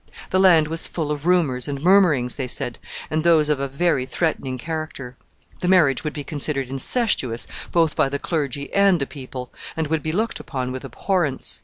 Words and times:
The 0.31 0.39
land 0.39 0.67
was 0.67 0.87
full 0.87 1.11
of 1.11 1.27
rumors 1.27 1.67
and 1.67 1.79
murmurings, 1.79 2.33
they 2.35 2.47
said, 2.47 2.79
and 3.11 3.23
those 3.23 3.49
of 3.49 3.59
a 3.59 3.67
very 3.67 4.07
threatening 4.07 4.57
character. 4.57 5.15
The 5.59 5.67
marriage 5.67 6.03
would 6.03 6.11
be 6.13 6.23
considered 6.23 6.69
incestuous 6.69 7.45
both 7.71 7.95
by 7.95 8.09
the 8.09 8.17
clergy 8.17 8.73
and 8.73 8.99
the 8.99 9.05
people, 9.05 9.53
and 9.77 9.85
would 9.85 10.01
be 10.01 10.11
looked 10.11 10.39
upon 10.39 10.71
with 10.71 10.83
abhorrence. 10.83 11.59